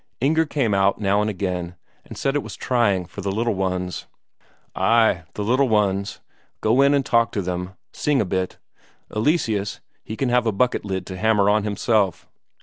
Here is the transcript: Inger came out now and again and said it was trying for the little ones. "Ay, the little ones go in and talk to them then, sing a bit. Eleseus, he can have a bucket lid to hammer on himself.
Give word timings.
Inger 0.19 0.47
came 0.47 0.73
out 0.73 0.99
now 0.99 1.21
and 1.21 1.29
again 1.29 1.75
and 2.05 2.17
said 2.17 2.35
it 2.35 2.41
was 2.41 2.55
trying 2.55 3.05
for 3.05 3.21
the 3.21 3.31
little 3.31 3.53
ones. 3.53 4.07
"Ay, 4.75 5.25
the 5.35 5.43
little 5.43 5.69
ones 5.69 6.21
go 6.59 6.81
in 6.81 6.95
and 6.95 7.05
talk 7.05 7.31
to 7.33 7.41
them 7.43 7.65
then, 7.67 7.75
sing 7.91 8.19
a 8.19 8.25
bit. 8.25 8.57
Eleseus, 9.15 9.79
he 10.03 10.17
can 10.17 10.29
have 10.29 10.47
a 10.47 10.51
bucket 10.51 10.83
lid 10.83 11.05
to 11.05 11.17
hammer 11.17 11.51
on 11.51 11.65
himself. 11.65 12.27